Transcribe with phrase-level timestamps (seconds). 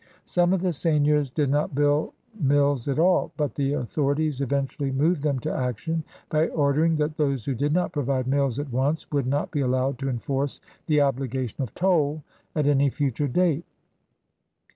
[0.25, 4.91] Some of the seigneurs did not build mills at all, but the authori ties eventually
[4.91, 9.11] moved them to action by ordering that those who did not provide mills at once
[9.11, 12.23] would not be allowed to enforce the obligation of toll
[12.55, 13.63] at any future date.